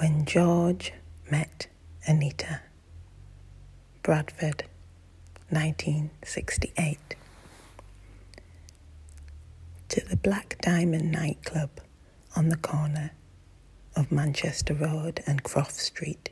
When 0.00 0.24
George 0.24 0.94
met 1.30 1.66
Anita, 2.06 2.62
Bradford, 4.02 4.64
1968. 5.50 6.98
To 9.90 10.00
the 10.08 10.16
Black 10.16 10.56
Diamond 10.62 11.12
nightclub 11.12 11.82
on 12.34 12.48
the 12.48 12.56
corner 12.56 13.10
of 13.94 14.10
Manchester 14.10 14.72
Road 14.72 15.22
and 15.26 15.42
Croft 15.42 15.74
Street, 15.74 16.30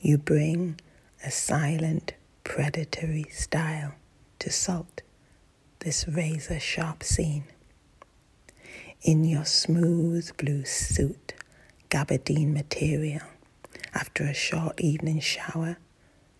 you 0.00 0.16
bring 0.16 0.80
a 1.22 1.30
silent, 1.30 2.14
predatory 2.44 3.26
style 3.30 3.92
to 4.38 4.48
salt 4.50 5.02
this 5.80 6.08
razor 6.08 6.58
sharp 6.58 7.02
scene. 7.02 7.44
In 9.02 9.24
your 9.24 9.44
smooth 9.44 10.34
blue 10.38 10.64
suit, 10.64 11.34
gabardine 11.90 12.52
material, 12.52 13.22
after 13.94 14.24
a 14.24 14.34
short 14.34 14.80
evening 14.80 15.20
shower, 15.20 15.76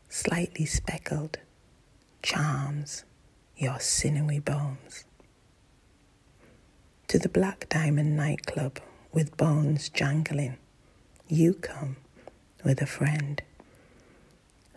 slightly 0.09 0.65
speckled, 0.65 1.39
charms 2.23 3.05
your 3.57 3.79
sinewy 3.81 4.39
bones. 4.39 5.05
To 7.09 7.19
the 7.19 7.29
Black 7.29 7.69
Diamond 7.69 8.17
nightclub 8.17 8.79
with 9.13 9.37
bones 9.37 9.89
jangling, 9.89 10.57
you 11.29 11.55
come 11.55 11.97
with 12.65 12.81
a 12.81 12.87
friend 12.87 13.43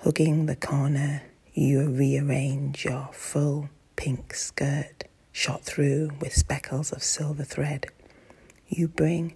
Hugging 0.03 0.47
the 0.47 0.55
corner, 0.57 1.23
you 1.53 1.89
rearrange 1.89 2.83
your 2.83 3.09
full 3.13 3.69
pink 3.95 4.33
skirt, 4.33 5.05
shot 5.31 5.63
through 5.63 6.11
with 6.19 6.33
speckles 6.33 6.91
of 6.91 7.01
silver 7.01 7.45
thread. 7.45 7.85
You 8.67 8.89
bring 8.89 9.35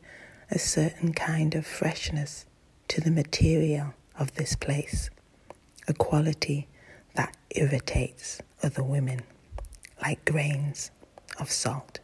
a 0.50 0.60
certain 0.60 1.14
kind 1.14 1.56
of 1.56 1.66
freshness 1.66 2.46
to 2.88 3.02
the 3.02 3.12
material 3.12 3.94
of 4.18 4.34
this 4.36 4.56
place, 4.56 5.10
a 5.88 5.94
quality 5.94 6.68
that 7.16 7.36
irritates 7.52 8.42
other 8.64 8.84
women, 8.84 9.22
like 10.02 10.24
grains 10.26 10.92
of 11.40 11.52
salt. 11.52 12.00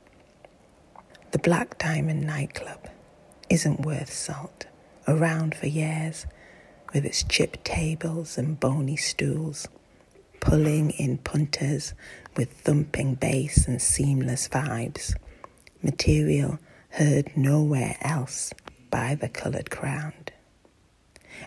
The 1.32 1.40
Black 1.40 1.78
Diamond 1.78 2.22
nightclub 2.22 2.90
isn't 3.50 3.86
worth 3.86 4.12
salt, 4.12 4.66
around 5.08 5.56
for 5.56 5.68
years 5.68 6.26
with 6.94 7.06
its 7.06 7.24
chipped 7.24 7.64
tables 7.66 8.38
and 8.38 8.60
bony 8.60 8.96
stools, 8.96 9.68
pulling 10.40 10.92
in 10.92 11.18
punters 11.18 11.94
with 12.36 12.52
thumping 12.52 13.16
bass 13.16 13.68
and 13.68 13.82
seamless 13.82 14.48
vibes, 14.48 15.16
material 15.82 16.60
heard 16.94 17.36
nowhere 17.36 17.98
else 18.02 18.54
by 18.90 19.16
the 19.16 19.30
coloured 19.30 19.70
crowd. 19.70 20.32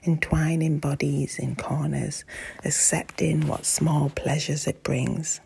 Entwining 0.05 0.79
bodies 0.79 1.39
in 1.39 1.57
corners, 1.57 2.25
accepting 2.65 3.47
what 3.47 3.65
small 3.65 4.11
pleasures 4.11 4.67
it 4.67 4.83
brings. 4.83 5.41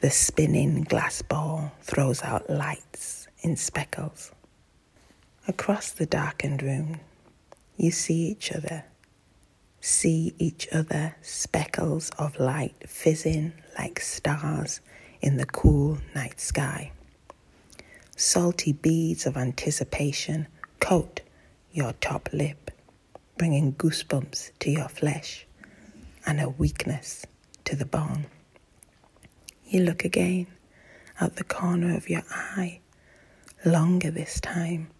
The 0.00 0.10
spinning 0.10 0.82
glass 0.82 1.22
ball 1.22 1.72
throws 1.82 2.22
out 2.22 2.48
lights 2.48 3.28
in 3.42 3.56
speckles. 3.56 4.32
Across 5.46 5.92
the 5.92 6.06
darkened 6.06 6.62
room, 6.62 7.00
you 7.76 7.90
see 7.90 8.28
each 8.28 8.52
other 8.52 8.84
see 9.80 10.34
each 10.38 10.68
other, 10.72 11.16
speckles 11.22 12.10
of 12.18 12.38
light 12.38 12.74
fizzing 12.86 13.52
like 13.78 14.00
stars 14.00 14.80
in 15.20 15.36
the 15.36 15.46
cool 15.46 15.98
night 16.14 16.40
sky. 16.40 16.92
Salty 18.20 18.72
beads 18.74 19.24
of 19.24 19.38
anticipation 19.38 20.46
coat 20.78 21.22
your 21.72 21.94
top 22.02 22.28
lip, 22.34 22.70
bringing 23.38 23.72
goosebumps 23.72 24.50
to 24.58 24.70
your 24.70 24.90
flesh 24.90 25.46
and 26.26 26.38
a 26.38 26.50
weakness 26.50 27.24
to 27.64 27.74
the 27.74 27.86
bone. 27.86 28.26
You 29.64 29.80
look 29.84 30.04
again 30.04 30.48
out 31.18 31.36
the 31.36 31.44
corner 31.44 31.96
of 31.96 32.10
your 32.10 32.22
eye, 32.30 32.80
longer 33.64 34.10
this 34.10 34.38
time, 34.38 34.90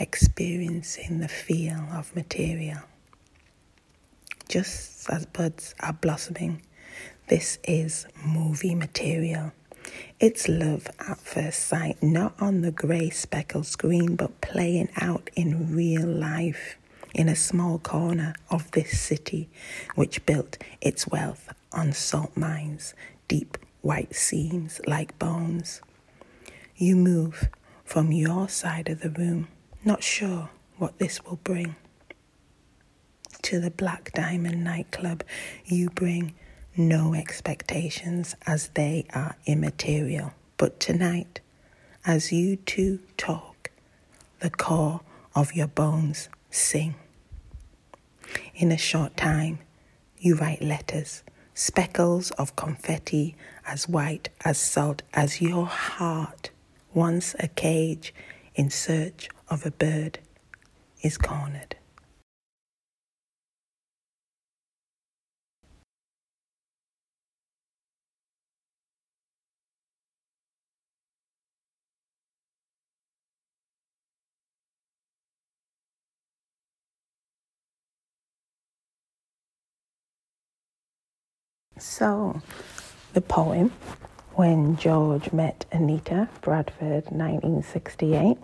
experiencing 0.00 1.20
the 1.20 1.28
feel 1.28 1.86
of 1.92 2.16
material 2.16 2.80
just 4.48 5.10
as 5.10 5.26
buds 5.26 5.74
are 5.80 5.92
blossoming. 5.92 6.62
This 7.28 7.58
is 7.64 8.06
movie 8.24 8.74
material. 8.74 9.52
It's 10.20 10.48
love 10.48 10.88
at 10.98 11.18
first 11.18 11.66
sight, 11.66 12.02
not 12.02 12.34
on 12.40 12.62
the 12.62 12.70
grey 12.70 13.10
speckled 13.10 13.66
screen, 13.66 14.16
but 14.16 14.40
playing 14.40 14.88
out 15.00 15.30
in 15.34 15.74
real 15.74 16.06
life 16.06 16.76
in 17.14 17.28
a 17.28 17.36
small 17.36 17.78
corner 17.78 18.34
of 18.50 18.70
this 18.70 18.98
city, 19.00 19.48
which 19.94 20.24
built 20.26 20.58
its 20.80 21.06
wealth 21.06 21.52
on 21.72 21.92
salt 21.92 22.36
mines, 22.36 22.94
deep 23.28 23.58
white 23.80 24.14
seams 24.14 24.80
like 24.86 25.18
bones. 25.18 25.80
You 26.76 26.96
move 26.96 27.48
from 27.84 28.12
your 28.12 28.48
side 28.48 28.88
of 28.88 29.00
the 29.00 29.10
room, 29.10 29.48
not 29.84 30.02
sure 30.02 30.50
what 30.78 30.98
this 30.98 31.24
will 31.24 31.40
bring 31.44 31.76
to 33.42 33.60
the 33.60 33.70
Black 33.70 34.12
Diamond 34.12 34.62
nightclub, 34.64 35.24
you 35.64 35.90
bring 35.90 36.34
no 36.76 37.14
expectations 37.14 38.34
as 38.46 38.68
they 38.68 39.06
are 39.14 39.36
immaterial. 39.46 40.32
But 40.56 40.80
tonight, 40.80 41.40
as 42.06 42.32
you 42.32 42.56
two 42.56 43.00
talk, 43.16 43.70
the 44.40 44.50
core 44.50 45.00
of 45.34 45.54
your 45.54 45.66
bones 45.66 46.28
sing. 46.50 46.94
In 48.54 48.72
a 48.72 48.78
short 48.78 49.16
time, 49.16 49.58
you 50.18 50.36
write 50.36 50.62
letters, 50.62 51.22
speckles 51.54 52.30
of 52.32 52.56
confetti 52.56 53.34
as 53.66 53.88
white 53.88 54.30
as 54.44 54.58
salt 54.58 55.02
as 55.12 55.40
your 55.40 55.66
heart, 55.66 56.50
once 56.94 57.34
a 57.38 57.48
cage 57.48 58.14
in 58.54 58.70
search 58.70 59.28
of 59.48 59.66
a 59.66 59.70
bird, 59.70 60.18
is 61.02 61.18
cornered. 61.18 61.76
So, 81.84 82.40
the 83.12 83.20
poem, 83.20 83.72
When 84.34 84.76
George 84.76 85.32
Met 85.32 85.64
Anita, 85.72 86.28
Bradford, 86.40 87.10
1968, 87.10 88.38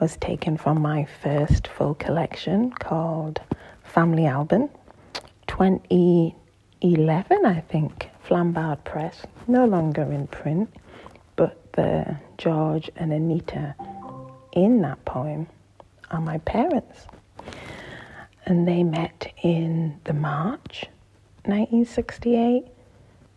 was 0.00 0.16
taken 0.16 0.56
from 0.56 0.80
my 0.80 1.04
first 1.22 1.68
full 1.68 1.94
collection 1.94 2.72
called 2.72 3.42
Family 3.84 4.24
Album, 4.24 4.70
2011, 5.46 7.44
I 7.44 7.60
think, 7.60 8.08
Flambard 8.26 8.82
Press, 8.82 9.26
no 9.46 9.66
longer 9.66 10.10
in 10.10 10.26
print, 10.26 10.70
but 11.36 11.74
the 11.74 12.16
George 12.38 12.90
and 12.96 13.12
Anita 13.12 13.74
in 14.52 14.80
that 14.80 15.04
poem 15.04 15.48
are 16.10 16.22
my 16.22 16.38
parents. 16.38 17.06
And 18.46 18.66
they 18.66 18.82
met 18.84 19.30
in 19.42 20.00
the 20.04 20.14
March 20.14 20.86
1968, 21.44 22.66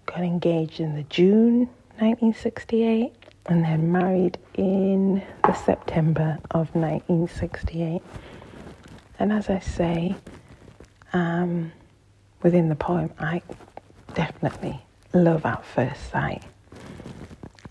got 0.06 0.20
engaged 0.20 0.80
in 0.80 0.96
the 0.96 1.04
June 1.04 1.68
1968, 1.98 3.12
and 3.48 3.64
then 3.64 3.92
married 3.92 4.38
in 4.56 5.24
the 5.44 5.54
September 5.54 6.38
of 6.52 6.74
1968. 6.76 8.02
And 9.18 9.32
as 9.32 9.50
I 9.50 9.60
say, 9.60 10.16
um, 11.14 11.72
within 12.44 12.70
the 12.70 12.76
poem, 12.76 13.12
I 13.18 13.42
definitely 14.14 14.80
love 15.14 15.46
at 15.46 15.66
first 15.66 16.12
sight. 16.12 16.44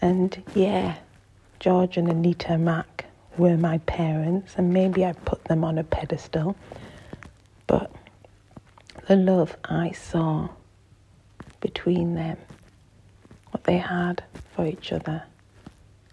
And 0.01 0.43
yeah, 0.55 0.97
George 1.61 1.97
and 1.97 2.09
Anita 2.09 2.59
Mack 2.59 3.07
were 3.37 3.57
my 3.57 3.79
parents, 3.79 4.55
and 4.57 4.73
maybe 4.73 5.05
I 5.05 5.13
put 5.13 5.45
them 5.45 5.65
on 5.65 5.79
a 5.79 5.85
pedestal 5.85 6.57
the 9.07 9.17
love 9.17 9.57
I 9.65 9.91
saw 9.93 10.49
between 11.61 12.15
them, 12.15 12.39
what 13.51 13.65
they 13.65 13.77
had 13.77 14.23
for 14.55 14.67
each 14.67 14.93
other, 14.93 15.25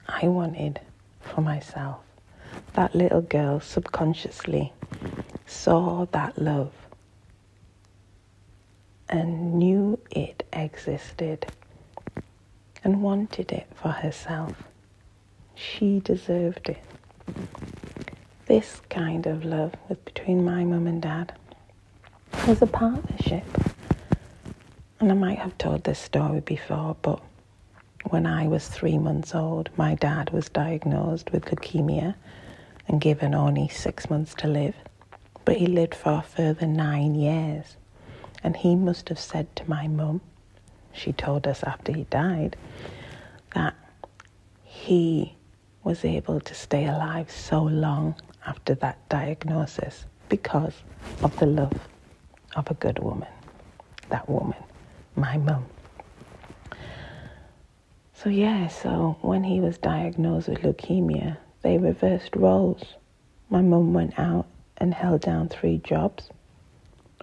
I 0.07 0.27
wanted 0.27 0.79
for 1.21 1.41
myself. 1.41 2.01
That 2.73 2.93
little 2.93 3.21
girl 3.21 3.61
subconsciously 3.61 4.73
saw 5.45 6.05
that 6.11 6.37
love 6.37 6.73
and 9.07 9.53
knew 9.55 9.99
it 10.09 10.45
existed 10.51 11.45
and 12.83 13.01
wanted 13.01 13.51
it 13.53 13.67
for 13.73 13.89
herself. 13.89 14.63
She 15.55 15.99
deserved 16.01 16.69
it. 16.69 16.83
this 18.47 18.81
kind 18.89 19.27
of 19.27 19.45
love 19.45 19.73
was 19.87 19.97
between 19.99 20.43
my 20.43 20.65
mum 20.65 20.87
and 20.87 21.01
dad 21.01 21.33
was 22.47 22.61
a 22.61 22.67
partnership. 22.67 23.45
And 24.99 25.11
I 25.11 25.15
might 25.15 25.39
have 25.39 25.57
told 25.57 25.83
this 25.83 25.99
story 25.99 26.41
before, 26.41 26.95
but 27.01 27.21
when 28.09 28.25
I 28.25 28.47
was 28.47 28.67
three 28.67 28.97
months 28.97 29.35
old, 29.35 29.69
my 29.77 29.95
dad 29.95 30.31
was 30.31 30.49
diagnosed 30.49 31.31
with 31.31 31.45
leukemia 31.45 32.15
and 32.87 32.99
given 32.99 33.33
only 33.35 33.67
six 33.67 34.09
months 34.09 34.33
to 34.35 34.47
live. 34.47 34.75
But 35.45 35.57
he 35.57 35.67
lived 35.67 35.95
for 35.95 36.11
a 36.13 36.21
further 36.21 36.67
nine 36.67 37.15
years. 37.15 37.77
And 38.43 38.57
he 38.57 38.75
must 38.75 39.09
have 39.09 39.19
said 39.19 39.55
to 39.57 39.69
my 39.69 39.87
mum, 39.87 40.21
she 40.93 41.13
told 41.13 41.47
us 41.47 41.63
after 41.63 41.93
he 41.93 42.03
died, 42.05 42.55
that 43.53 43.75
he 44.63 45.35
was 45.83 46.03
able 46.03 46.39
to 46.41 46.53
stay 46.53 46.85
alive 46.85 47.29
so 47.29 47.61
long 47.61 48.15
after 48.45 48.75
that 48.75 48.97
diagnosis 49.09 50.05
because 50.27 50.73
of 51.23 51.37
the 51.39 51.45
love 51.45 51.87
of 52.55 52.69
a 52.69 52.73
good 52.73 52.99
woman. 52.99 53.27
That 54.09 54.29
woman, 54.29 54.57
my 55.15 55.37
mum. 55.37 55.65
So, 58.13 58.29
yeah, 58.29 58.67
so 58.67 59.17
when 59.21 59.43
he 59.43 59.59
was 59.59 59.77
diagnosed 59.77 60.47
with 60.47 60.59
leukemia, 60.59 61.37
they 61.63 61.77
reversed 61.77 62.35
roles. 62.35 62.83
My 63.49 63.61
mum 63.61 63.93
went 63.93 64.19
out 64.19 64.45
and 64.77 64.93
held 64.93 65.21
down 65.21 65.49
three 65.49 65.79
jobs 65.79 66.29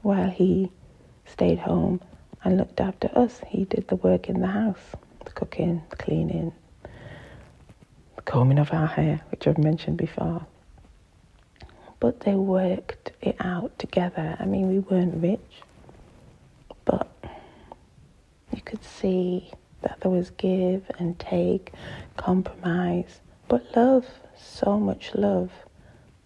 while 0.02 0.30
he 0.30 0.70
stayed 1.26 1.58
home 1.58 2.00
and 2.42 2.56
looked 2.56 2.80
after 2.80 3.10
us. 3.16 3.40
He 3.46 3.64
did 3.64 3.88
the 3.88 3.96
work 3.96 4.28
in 4.28 4.40
the 4.40 4.48
house 4.48 4.80
the 5.24 5.30
cooking, 5.32 5.82
the 5.90 5.96
cleaning, 5.96 6.52
the 8.16 8.22
combing 8.22 8.58
of 8.58 8.72
our 8.72 8.86
hair, 8.86 9.20
which 9.30 9.46
I've 9.46 9.58
mentioned 9.58 9.98
before. 9.98 10.46
But 12.00 12.20
they 12.20 12.34
worked 12.34 13.12
it 13.20 13.36
out 13.40 13.76
together. 13.78 14.36
I 14.38 14.44
mean, 14.44 14.68
we 14.68 14.78
weren't 14.78 15.20
rich, 15.22 15.62
but 16.84 17.08
you 18.54 18.62
could 18.62 18.84
see 18.84 19.50
that 19.82 20.00
there 20.00 20.10
was 20.10 20.30
give 20.30 20.90
and 20.98 21.18
take, 21.18 21.72
compromise, 22.16 23.20
but 23.48 23.64
love, 23.76 24.06
so 24.36 24.78
much 24.78 25.14
love 25.14 25.50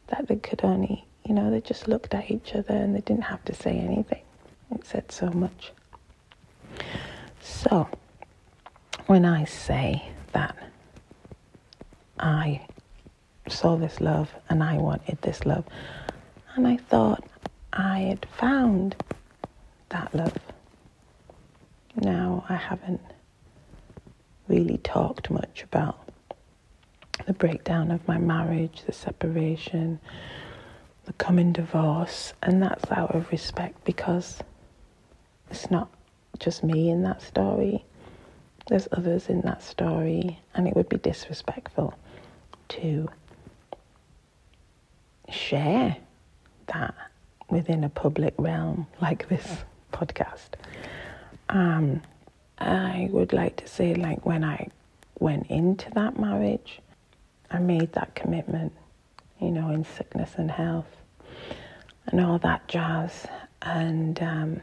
that 0.08 0.28
they 0.28 0.36
could 0.36 0.62
only, 0.64 1.06
you 1.24 1.34
know, 1.34 1.50
they 1.50 1.60
just 1.60 1.88
looked 1.88 2.14
at 2.14 2.30
each 2.30 2.54
other 2.54 2.74
and 2.74 2.94
they 2.94 3.00
didn't 3.00 3.24
have 3.24 3.44
to 3.46 3.54
say 3.54 3.78
anything. 3.78 4.22
It 4.70 4.84
said 4.86 5.10
so 5.12 5.30
much. 5.30 5.72
So, 7.40 7.88
when 9.06 9.24
I 9.24 9.44
say 9.44 10.10
that 10.32 10.56
I 12.19 12.66
saw 13.49 13.77
this 13.77 14.00
love 14.00 14.31
and 14.49 14.62
I 14.62 14.77
wanted 14.77 15.21
this 15.23 15.44
love, 15.44 15.65
and 16.55 16.67
I 16.67 16.77
thought 16.77 17.25
I 17.73 18.00
had 18.00 18.27
found 18.39 18.97
that 19.89 20.15
love. 20.15 20.37
Now 21.97 22.44
I 22.49 22.56
haven't 22.56 23.00
really 24.49 24.79
talked 24.79 25.31
much 25.31 25.62
about 25.62 25.99
the 27.27 27.33
breakdown 27.33 27.91
of 27.91 28.06
my 28.09 28.19
marriage, 28.19 28.83
the 28.87 28.93
separation, 28.93 30.00
the 31.05 31.12
coming 31.15 31.53
divorce, 31.53 32.33
and 32.43 32.62
that's 32.62 32.91
out 32.91 33.15
of 33.15 33.31
respect 33.31 33.85
because 33.85 34.41
it's 35.50 35.71
not 35.71 35.91
just 36.39 36.65
me 36.65 36.91
in 36.91 37.03
that 37.03 37.23
story. 37.23 37.85
There's 38.67 38.89
others 38.93 39.29
in 39.29 39.43
that 39.43 39.62
story, 39.62 40.39
and 40.55 40.67
it 40.67 40.75
would 40.77 40.89
be 40.89 40.99
disrespectful 40.99 41.94
to 42.71 43.09
share 45.32 45.96
that 46.67 46.94
within 47.50 47.84
a 47.84 47.88
public 47.88 48.34
realm 48.38 48.87
like 49.00 49.29
this 49.29 49.58
podcast. 49.93 50.50
Um, 51.49 52.02
I 52.58 53.08
would 53.11 53.32
like 53.32 53.56
to 53.56 53.69
say, 53.69 53.94
like, 53.94 54.25
when 54.25 54.44
I 54.44 54.69
went 55.19 55.49
into 55.49 55.90
that 55.90 56.19
marriage, 56.19 56.81
I 57.50 57.58
made 57.58 57.93
that 57.93 58.14
commitment, 58.14 58.73
you 59.40 59.50
know, 59.50 59.70
in 59.70 59.84
sickness 59.84 60.32
and 60.37 60.50
health 60.50 60.96
and 62.06 62.20
all 62.20 62.38
that 62.38 62.69
jazz. 62.69 63.26
And 63.61 64.20
um, 64.23 64.62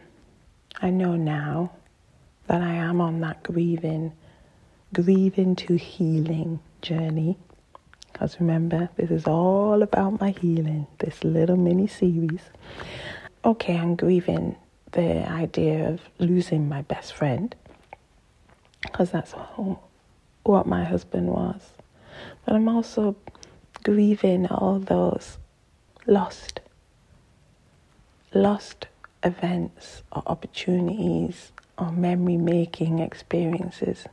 I 0.81 0.89
know 0.89 1.15
now 1.15 1.71
that 2.47 2.61
I 2.61 2.73
am 2.73 3.01
on 3.01 3.19
that 3.21 3.43
grieving, 3.43 4.13
grieving 4.93 5.55
to 5.57 5.75
healing 5.75 6.59
journey. 6.81 7.37
Because 8.19 8.37
remember, 8.41 8.89
this 8.97 9.11
is 9.11 9.27
all 9.27 9.81
about 9.81 10.19
my 10.19 10.31
healing, 10.31 10.87
this 10.97 11.23
little 11.23 11.55
mini 11.55 11.87
series. 11.87 12.41
Okay, 13.45 13.77
I'm 13.77 13.95
grieving 13.95 14.57
the 14.91 15.25
idea 15.31 15.87
of 15.87 16.01
losing 16.17 16.67
my 16.67 16.81
best 16.81 17.13
friend 17.13 17.55
because 18.81 19.11
that's 19.11 19.31
what 20.43 20.67
my 20.67 20.83
husband 20.83 21.29
was. 21.29 21.61
But 22.43 22.55
I'm 22.55 22.67
also 22.67 23.15
grieving 23.85 24.47
all 24.47 24.79
those 24.79 25.37
lost, 26.05 26.59
lost 28.33 28.87
events 29.23 30.03
or 30.11 30.23
opportunities 30.25 31.53
or 31.77 31.93
memory 31.93 32.35
making 32.35 32.99
experiences 32.99 34.07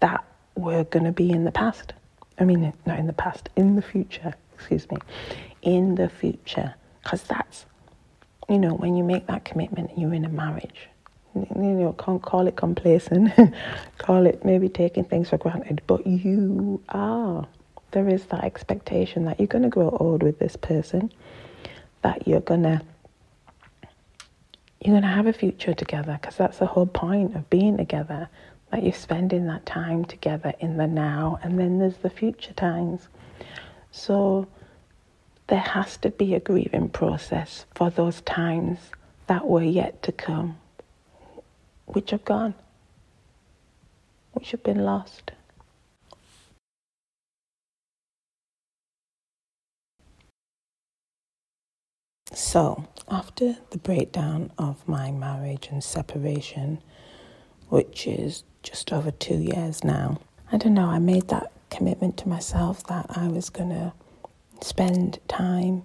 that 0.00 0.22
were 0.56 0.84
going 0.84 1.06
to 1.06 1.12
be 1.12 1.30
in 1.30 1.44
the 1.44 1.52
past. 1.52 1.94
I 2.40 2.44
mean, 2.44 2.72
not 2.86 2.98
in 2.98 3.06
the 3.06 3.12
past, 3.12 3.50
in 3.54 3.76
the 3.76 3.82
future, 3.82 4.34
excuse 4.54 4.90
me, 4.90 4.96
in 5.62 5.94
the 5.94 6.08
future. 6.08 6.74
Because 7.02 7.22
that's, 7.22 7.66
you 8.48 8.58
know, 8.58 8.74
when 8.74 8.96
you 8.96 9.04
make 9.04 9.26
that 9.26 9.44
commitment 9.44 9.96
you're 9.96 10.14
in 10.14 10.24
a 10.24 10.28
marriage, 10.28 10.88
you 11.34 11.46
know, 11.54 11.92
can't 11.92 12.22
call 12.22 12.46
it 12.46 12.56
complacent, 12.56 13.32
call 13.98 14.26
it 14.26 14.44
maybe 14.44 14.68
taking 14.68 15.04
things 15.04 15.28
for 15.28 15.38
granted, 15.38 15.82
but 15.86 16.06
you 16.06 16.82
are. 16.88 17.46
There 17.92 18.08
is 18.08 18.24
that 18.26 18.44
expectation 18.44 19.24
that 19.24 19.38
you're 19.38 19.46
going 19.46 19.64
to 19.64 19.68
grow 19.68 19.90
old 20.00 20.22
with 20.22 20.38
this 20.38 20.56
person, 20.56 21.12
that 22.02 22.26
you're 22.26 22.40
going 22.40 22.62
to 22.62 22.80
you're 24.82 24.94
going 24.94 25.02
to 25.02 25.08
have 25.08 25.26
a 25.26 25.32
future 25.32 25.74
together 25.74 26.18
because 26.20 26.36
that's 26.36 26.58
the 26.58 26.64
whole 26.64 26.86
point 26.86 27.36
of 27.36 27.50
being 27.50 27.76
together 27.76 28.30
that 28.70 28.82
you're 28.82 28.92
spending 28.92 29.46
that 29.46 29.66
time 29.66 30.04
together 30.04 30.52
in 30.60 30.76
the 30.76 30.86
now 30.86 31.38
and 31.42 31.58
then 31.58 31.78
there's 31.78 31.96
the 31.98 32.10
future 32.10 32.52
times. 32.52 33.08
So 33.90 34.46
there 35.48 35.58
has 35.58 35.96
to 35.98 36.10
be 36.10 36.34
a 36.34 36.40
grieving 36.40 36.88
process 36.88 37.66
for 37.74 37.90
those 37.90 38.20
times 38.22 38.78
that 39.26 39.46
were 39.46 39.62
yet 39.62 40.02
to 40.04 40.12
come 40.12 40.58
which 41.86 42.10
have 42.10 42.24
gone 42.24 42.54
which 44.32 44.52
have 44.52 44.62
been 44.62 44.84
lost. 44.84 45.32
So, 52.32 52.86
after 53.08 53.56
the 53.70 53.78
breakdown 53.78 54.52
of 54.56 54.86
my 54.88 55.10
marriage 55.10 55.68
and 55.70 55.82
separation, 55.82 56.80
which 57.70 58.06
is 58.06 58.44
just 58.62 58.92
over 58.92 59.10
two 59.10 59.38
years 59.38 59.82
now, 59.82 60.20
I 60.52 60.58
don't 60.58 60.74
know, 60.74 60.86
I 60.86 60.98
made 60.98 61.28
that 61.28 61.50
commitment 61.70 62.16
to 62.18 62.28
myself 62.28 62.84
that 62.88 63.06
I 63.08 63.28
was 63.28 63.48
going 63.48 63.70
to 63.70 63.92
spend 64.60 65.18
time 65.28 65.82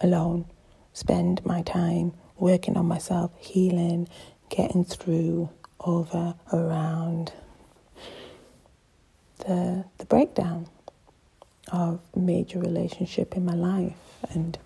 alone, 0.00 0.44
spend 0.92 1.44
my 1.44 1.62
time 1.62 2.12
working 2.38 2.76
on 2.76 2.86
myself, 2.86 3.32
healing, 3.38 4.08
getting 4.48 4.84
through, 4.84 5.50
over, 5.80 6.34
around 6.52 7.32
the, 9.38 9.84
the 9.98 10.04
breakdown 10.04 10.68
of 11.72 12.00
major 12.14 12.60
relationship 12.60 13.36
in 13.36 13.44
my 13.44 13.54
life 13.54 13.96
and 14.30 14.58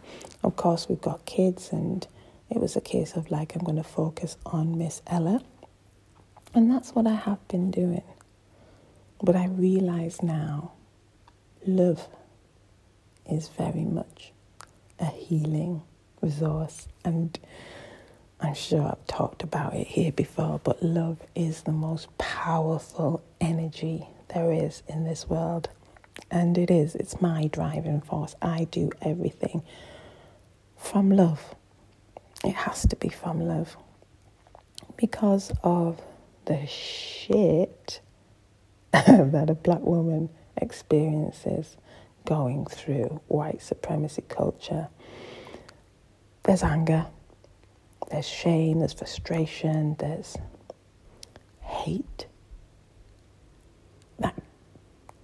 of 0.43 0.57
course, 0.57 0.89
we've 0.89 1.01
got 1.01 1.25
kids, 1.25 1.71
and 1.73 2.07
it 2.51 2.59
was 2.61 2.77
a 2.77 2.81
case 2.81 3.15
of 3.17 3.31
like, 3.31 3.55
I'm 3.55 3.65
going 3.65 3.77
to 3.77 3.83
focus 3.83 4.37
on 4.47 4.79
Miss 4.79 5.03
Ella. 5.07 5.43
And 6.57 6.71
that's 6.71 6.95
what 6.95 7.07
I 7.07 7.15
have 7.15 7.47
been 7.49 7.71
doing. 7.71 8.03
But 9.23 9.37
I 9.37 9.45
realize 9.45 10.23
now 10.23 10.73
love 11.67 12.09
is 13.31 13.49
very 13.49 13.85
much 13.85 14.33
a 14.99 15.05
healing 15.05 15.83
resource. 16.23 16.89
And 17.05 17.39
I'm 18.41 18.55
sure 18.55 18.89
I've 18.89 19.07
talked 19.07 19.43
about 19.43 19.75
it 19.75 19.87
here 19.87 20.13
before, 20.13 20.59
but 20.65 20.83
love 20.83 21.19
is 21.35 21.61
the 21.65 21.73
most 21.73 22.17
powerful 22.17 23.23
energy 23.39 24.09
there 24.33 24.51
is 24.51 24.83
in 24.89 25.05
this 25.05 25.29
world. 25.29 25.69
And 26.31 26.57
it 26.57 26.71
is, 26.71 26.95
it's 26.95 27.21
my 27.21 27.49
driving 27.49 28.01
force. 28.01 28.35
I 28.41 28.65
do 28.65 28.91
everything 29.03 29.63
from 30.79 31.11
love. 31.11 31.55
It 32.43 32.55
has 32.55 32.87
to 32.87 32.97
be 32.97 33.11
from 33.11 33.41
love. 33.41 33.77
Because 34.97 35.53
of 35.63 36.01
the 36.47 36.67
shit 36.67 38.01
that 38.93 39.51
a 39.51 39.55
black 39.55 39.83
woman 39.83 40.31
experiences 40.57 41.77
going 42.25 42.67
through 42.67 43.21
white 43.29 43.61
supremacy 43.61 44.23
culture, 44.29 44.89
there's 46.45 46.63
anger, 46.63 47.07
there's 48.11 48.27
shame, 48.27 48.79
there's 48.79 48.93
frustration, 48.93 49.97
there's 49.99 50.37
hate 51.61 52.27
that 54.19 54.35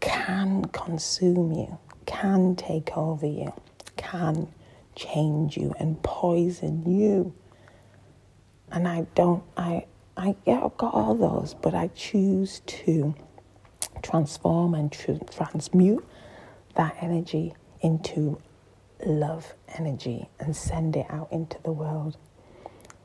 can 0.00 0.64
consume 0.66 1.52
you, 1.52 1.78
can 2.06 2.56
take 2.56 2.96
over 2.96 3.26
you, 3.26 3.52
can 3.96 4.48
change 4.96 5.56
you 5.56 5.74
and 5.78 6.02
poison 6.02 6.82
you. 6.84 7.32
And 8.70 8.88
I 8.88 9.06
don't, 9.14 9.42
I, 9.56 9.86
I, 10.16 10.36
yeah, 10.44 10.64
I've 10.64 10.76
got 10.76 10.94
all 10.94 11.14
those, 11.14 11.54
but 11.54 11.74
I 11.74 11.88
choose 11.88 12.60
to 12.66 13.14
transform 14.02 14.74
and 14.74 14.92
tr- 14.92 15.24
transmute 15.30 16.04
that 16.74 16.96
energy 17.00 17.54
into 17.80 18.40
love 19.04 19.54
energy 19.78 20.28
and 20.38 20.54
send 20.54 20.96
it 20.96 21.06
out 21.08 21.28
into 21.32 21.56
the 21.64 21.72
world 21.72 22.16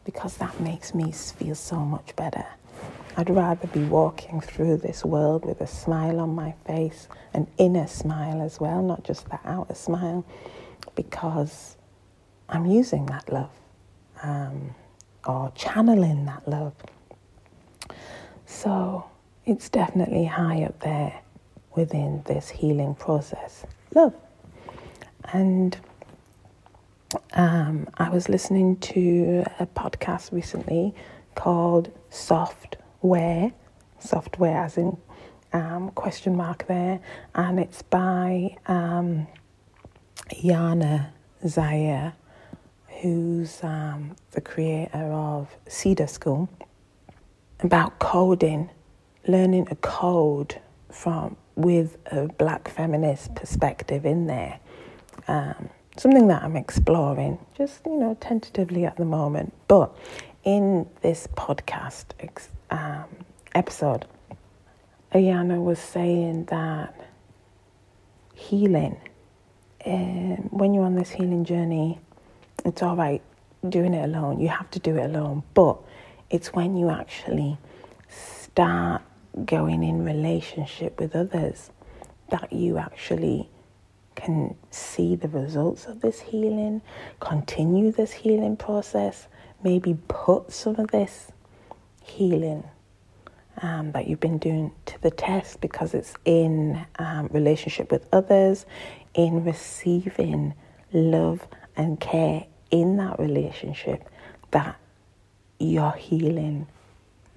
because 0.06 0.38
that 0.38 0.60
makes 0.60 0.94
me 0.94 1.12
feel 1.12 1.56
so 1.56 1.78
much 1.78 2.16
better. 2.16 2.46
I'd 3.18 3.30
rather 3.30 3.68
be 3.68 3.84
walking 3.84 4.42
through 4.42 4.78
this 4.78 5.04
world 5.04 5.44
with 5.44 5.60
a 5.62 5.68
smile 5.68 6.20
on 6.20 6.36
my 6.36 6.54
face, 6.66 7.08
an 7.34 7.48
inner 7.58 7.88
smile 7.88 8.42
as 8.42 8.60
well, 8.60 8.82
not 8.84 9.04
just 9.04 9.28
the 9.30 9.40
outer 9.44 9.74
smile, 9.74 10.24
because 10.96 11.78
I'm 12.48 12.66
using 12.68 13.08
that 13.08 13.32
love 13.32 13.50
um, 14.24 14.76
or 15.26 15.52
channeling 15.56 16.26
that 16.26 16.48
love. 16.48 16.74
So 18.48 19.06
it's 19.46 19.70
definitely 19.70 20.24
high 20.25 20.63
up 20.63 20.80
there 20.80 21.22
within 21.75 22.24
this 22.25 22.50
healing 22.50 22.96
process 22.96 23.66
love. 23.94 24.16
And 25.34 25.77
um, 27.34 27.88
I 27.98 28.10
was 28.10 28.30
listening 28.30 28.77
to 28.77 29.44
a 29.60 29.66
podcast 29.68 30.32
recently 30.32 30.96
called 31.36 31.92
Soft 32.10 32.77
Where, 33.01 33.51
software 34.00 34.63
as 34.63 34.77
in 34.77 34.98
um, 35.54 35.92
question 35.92 36.36
mark 36.36 36.68
there, 36.68 37.00
and 37.36 37.60
it's 37.60 37.82
by 37.82 38.56
um, 38.68 39.27
Ayana 40.32 41.08
Zaire, 41.46 42.13
who's 43.01 43.63
um, 43.63 44.16
the 44.32 44.42
creator 44.42 45.12
of 45.12 45.56
Cedar 45.68 46.08
School, 46.08 46.50
about 47.60 48.00
coding, 48.00 48.70
learning 49.28 49.68
a 49.72 49.76
code 49.76 50.60
from 50.92 51.36
with 51.56 51.98
a 52.12 52.28
black 52.28 52.68
feminist 52.68 53.34
perspective 53.36 54.06
in 54.06 54.28
there. 54.28 54.60
Um, 55.28 55.70
something 55.98 56.28
that 56.28 56.44
I'm 56.44 56.56
exploring, 56.56 57.40
just 57.58 57.82
you 57.86 57.98
know, 57.98 58.16
tentatively 58.20 58.86
at 58.86 58.98
the 58.98 59.06
moment. 59.06 59.54
But 59.68 59.96
in 60.44 60.88
this 61.02 61.28
podcast 61.36 62.06
um, 62.70 63.06
episode, 63.56 64.06
Ayana 65.14 65.62
was 65.62 65.80
saying 65.80 66.46
that 66.46 66.94
healing, 68.34 68.98
um, 69.86 70.50
when 70.52 70.74
you're 70.74 70.86
on 70.86 70.96
this 70.96 71.10
healing 71.10 71.44
journey, 71.44 72.00
it's 72.66 72.84
all 72.84 72.96
right 72.96 73.22
doing 73.68 73.94
it 73.94 74.04
alone. 74.04 74.40
You 74.40 74.50
have 74.50 74.70
to 74.72 74.80
do 74.80 74.96
it 74.98 75.06
alone, 75.06 75.44
but 75.54 75.78
it's 76.30 76.54
when 76.54 76.76
you 76.76 76.90
actually 76.90 77.58
start 78.10 79.02
going 79.46 79.84
in 79.84 80.04
relationship 80.04 81.00
with 81.00 81.16
others 81.16 81.72
that 82.30 82.52
you 82.52 82.78
actually 82.78 83.50
can 84.16 84.56
see 84.72 85.16
the 85.16 85.28
results 85.28 85.86
of 85.86 86.02
this 86.02 86.20
healing, 86.20 86.82
continue 87.20 87.92
this 87.92 88.12
healing 88.12 88.58
process, 88.58 89.28
maybe 89.64 89.98
put 90.08 90.52
some 90.52 90.76
of 90.78 90.88
this 90.88 91.32
healing 92.04 92.64
um, 93.62 93.92
that 93.92 94.08
you've 94.08 94.20
been 94.20 94.38
doing 94.38 94.72
to 94.86 95.02
the 95.02 95.12
test 95.12 95.62
because 95.62 95.94
it's 95.94 96.14
in 96.26 96.86
um, 97.00 97.28
relationship 97.32 97.92
with 97.92 98.08
others, 98.12 98.66
in 99.14 99.44
receiving 99.44 100.54
love 100.92 101.48
and 101.76 102.00
care 102.00 102.46
in 102.72 102.98
that 102.98 103.20
relationship, 103.20 104.10
that 104.52 104.78
your 105.60 105.92
healing 105.94 106.68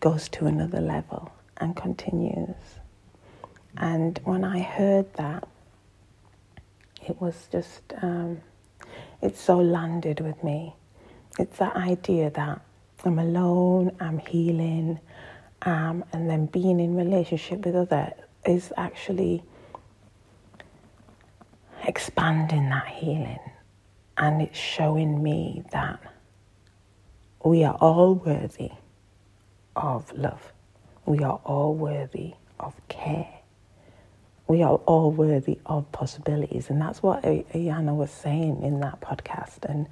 goes 0.00 0.28
to 0.30 0.46
another 0.46 0.80
level 0.80 1.32
and 1.56 1.76
continues. 1.76 2.56
And 3.76 4.18
when 4.24 4.44
I 4.44 4.60
heard 4.60 5.12
that, 5.14 5.46
it 7.06 7.20
was 7.20 7.48
just, 7.50 7.82
um, 8.02 8.40
it 9.22 9.36
so 9.36 9.58
landed 9.58 10.20
with 10.20 10.42
me. 10.42 10.74
It's 11.38 11.58
that 11.58 11.76
idea 11.76 12.30
that 12.30 12.60
I'm 13.04 13.18
alone, 13.18 13.96
I'm 14.00 14.18
healing, 14.18 15.00
um, 15.62 16.04
and 16.12 16.28
then 16.28 16.46
being 16.46 16.80
in 16.80 16.96
relationship 16.96 17.64
with 17.64 17.74
others 17.74 18.12
is 18.44 18.72
actually 18.76 19.42
expanding 21.84 22.68
that 22.70 22.86
healing. 22.86 23.38
And 24.16 24.42
it's 24.42 24.58
showing 24.58 25.22
me 25.22 25.64
that 25.72 26.00
we 27.44 27.64
are 27.64 27.74
all 27.74 28.14
worthy 28.14 28.70
of 29.76 30.12
love. 30.16 30.52
We 31.06 31.20
are 31.20 31.40
all 31.44 31.74
worthy 31.74 32.34
of 32.58 32.74
care 32.88 33.40
we 34.50 34.64
are 34.64 34.74
all 34.86 35.12
worthy 35.12 35.60
of 35.64 35.90
possibilities. 35.92 36.70
And 36.70 36.80
that's 36.80 37.04
what 37.04 37.22
Ayana 37.22 37.94
was 37.94 38.10
saying 38.10 38.62
in 38.64 38.80
that 38.80 39.00
podcast. 39.00 39.64
And 39.64 39.86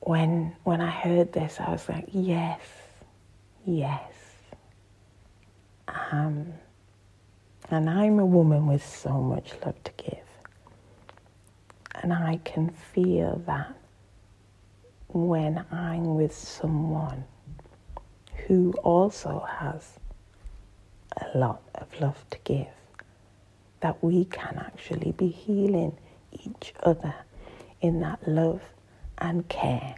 when 0.00 0.56
when 0.64 0.80
I 0.80 0.90
heard 0.90 1.32
this, 1.32 1.60
I 1.60 1.70
was 1.70 1.88
like, 1.88 2.06
yes, 2.12 2.60
yes. 3.64 4.12
Um, 5.86 6.54
and 7.70 7.88
I'm 7.88 8.18
a 8.18 8.26
woman 8.26 8.66
with 8.66 8.84
so 8.84 9.12
much 9.20 9.52
love 9.64 9.80
to 9.84 9.92
give. 9.96 10.28
And 12.02 12.12
I 12.12 12.40
can 12.44 12.70
feel 12.70 13.40
that 13.46 13.76
when 15.14 15.64
I'm 15.70 16.16
with 16.16 16.34
someone 16.34 17.24
who 18.46 18.72
also 18.82 19.46
has 19.48 19.98
a 21.16 21.38
lot 21.38 21.62
of 21.76 21.86
love 22.00 22.24
to 22.30 22.38
give 22.44 22.66
that 23.80 24.02
we 24.02 24.24
can 24.24 24.56
actually 24.58 25.12
be 25.12 25.28
healing 25.28 25.96
each 26.32 26.74
other 26.82 27.14
in 27.80 28.00
that 28.00 28.26
love 28.26 28.62
and 29.18 29.48
care 29.48 29.94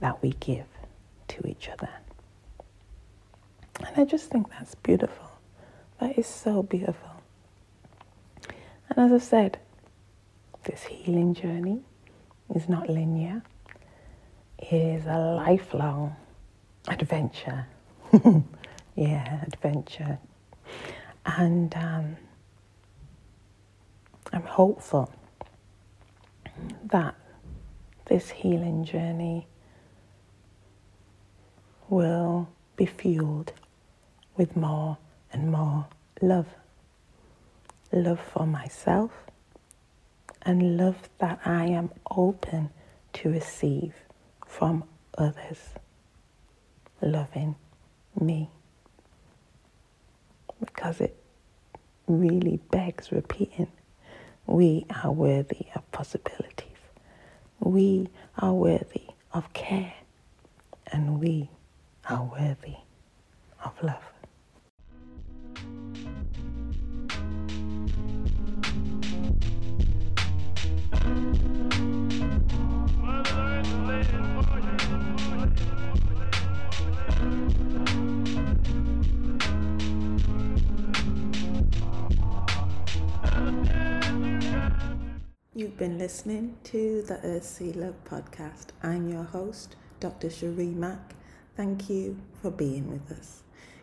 that 0.00 0.20
we 0.22 0.30
give 0.40 0.66
to 1.28 1.46
each 1.46 1.68
other. 1.68 1.90
And 3.86 3.96
I 3.96 4.04
just 4.04 4.30
think 4.30 4.50
that's 4.50 4.74
beautiful. 4.74 5.30
That 6.00 6.18
is 6.18 6.26
so 6.26 6.62
beautiful. 6.62 7.10
And 8.88 8.98
as 8.98 9.12
I 9.12 9.24
said, 9.24 9.58
this 10.64 10.84
healing 10.84 11.34
journey 11.34 11.82
is 12.54 12.68
not 12.68 12.88
linear, 12.88 13.42
it 14.58 14.72
is 14.72 15.06
a 15.06 15.18
lifelong 15.18 16.16
adventure. 16.88 17.66
yeah, 18.94 19.44
adventure. 19.44 20.18
And 21.24 21.74
um, 21.74 22.16
I'm 24.32 24.42
hopeful 24.42 25.12
that 26.84 27.14
this 28.06 28.30
healing 28.30 28.84
journey 28.84 29.46
will 31.88 32.48
be 32.76 32.86
fueled 32.86 33.52
with 34.36 34.56
more 34.56 34.98
and 35.32 35.50
more 35.50 35.86
love. 36.20 36.46
Love 37.92 38.20
for 38.20 38.46
myself 38.46 39.10
and 40.42 40.76
love 40.76 41.08
that 41.18 41.40
I 41.44 41.66
am 41.66 41.90
open 42.10 42.70
to 43.14 43.30
receive 43.30 43.94
from 44.56 44.84
others 45.18 45.58
loving 47.02 47.54
me. 48.18 48.48
Because 50.58 50.98
it 51.02 51.14
really 52.06 52.58
begs 52.70 53.12
repeating. 53.12 53.70
We 54.46 54.86
are 55.02 55.12
worthy 55.12 55.66
of 55.74 55.90
possibilities. 55.92 56.78
We 57.60 58.08
are 58.38 58.54
worthy 58.54 59.08
of 59.34 59.52
care. 59.52 59.92
And 60.90 61.20
we 61.20 61.50
are 62.08 62.24
worthy 62.24 62.76
of 63.62 63.72
love. 63.82 64.15
You've 85.76 85.90
been 85.90 85.98
listening 85.98 86.56
to 86.64 87.02
the 87.02 87.20
Earth 87.22 87.44
Sea 87.44 87.70
Love 87.74 88.02
podcast. 88.06 88.68
I'm 88.82 89.10
your 89.10 89.24
host, 89.24 89.76
Dr. 90.00 90.28
Sheree 90.28 90.74
Mack. 90.74 91.14
Thank 91.54 91.90
you 91.90 92.16
for 92.40 92.50
being 92.50 92.90
with 92.90 93.10
us. 93.18 93.42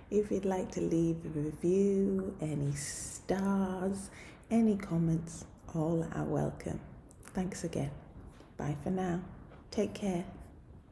If 0.09 0.31
you'd 0.31 0.43
like 0.43 0.71
to 0.71 0.81
leave 0.81 1.17
a 1.23 1.29
review, 1.29 2.35
any 2.41 2.71
stars, 2.71 4.09
any 4.49 4.75
comments, 4.75 5.45
all 5.75 6.03
are 6.15 6.23
welcome. 6.23 6.79
Thanks 7.35 7.63
again. 7.63 7.91
Bye 8.57 8.75
for 8.83 8.89
now. 8.89 9.21
Take 9.69 9.93
care. 9.93 10.25